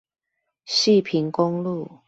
[0.65, 1.99] 汐平公路